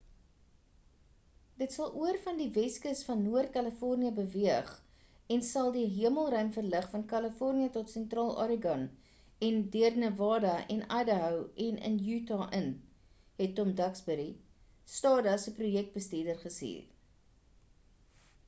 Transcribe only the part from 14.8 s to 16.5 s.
stardust se projekbestuurder